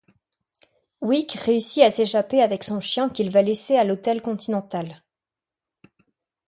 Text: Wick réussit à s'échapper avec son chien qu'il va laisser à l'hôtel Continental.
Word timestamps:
Wick 1.01 1.33
réussit 1.33 1.83
à 1.83 1.91
s'échapper 1.91 2.41
avec 2.41 2.63
son 2.63 2.79
chien 2.81 3.07
qu'il 3.07 3.29
va 3.29 3.43
laisser 3.43 3.75
à 3.77 3.83
l'hôtel 3.83 4.23
Continental. 4.23 5.03